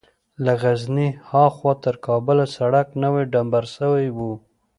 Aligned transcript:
له 0.45 0.53
غزني 0.61 1.07
ها 1.29 1.45
خوا 1.55 1.73
تر 1.85 1.95
کابله 2.05 2.45
سړک 2.55 2.87
نوى 3.03 3.23
ډمبر 3.31 3.63
سوى 3.77 4.07
و. 4.17 4.19